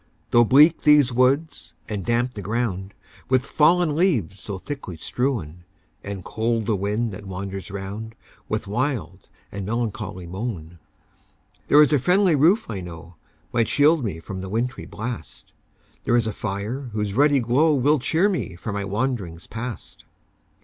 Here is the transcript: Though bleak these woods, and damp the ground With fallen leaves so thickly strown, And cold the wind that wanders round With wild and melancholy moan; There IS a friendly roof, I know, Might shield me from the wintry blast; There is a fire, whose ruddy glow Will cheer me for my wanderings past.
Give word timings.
Though 0.31 0.43
bleak 0.43 0.81
these 0.81 1.13
woods, 1.13 1.75
and 1.87 2.03
damp 2.03 2.33
the 2.33 2.41
ground 2.41 2.95
With 3.29 3.45
fallen 3.45 3.95
leaves 3.95 4.39
so 4.39 4.57
thickly 4.57 4.97
strown, 4.97 5.63
And 6.03 6.23
cold 6.25 6.65
the 6.65 6.75
wind 6.75 7.11
that 7.11 7.27
wanders 7.27 7.69
round 7.69 8.15
With 8.49 8.65
wild 8.65 9.29
and 9.51 9.63
melancholy 9.63 10.25
moan; 10.25 10.79
There 11.67 11.83
IS 11.83 11.93
a 11.93 11.99
friendly 11.99 12.33
roof, 12.35 12.65
I 12.67 12.79
know, 12.81 13.17
Might 13.53 13.67
shield 13.67 14.03
me 14.03 14.19
from 14.19 14.41
the 14.41 14.49
wintry 14.49 14.87
blast; 14.87 15.53
There 16.05 16.17
is 16.17 16.25
a 16.25 16.33
fire, 16.33 16.89
whose 16.93 17.13
ruddy 17.13 17.39
glow 17.39 17.75
Will 17.75 17.99
cheer 17.99 18.27
me 18.27 18.55
for 18.55 18.71
my 18.73 18.83
wanderings 18.83 19.45
past. 19.45 20.05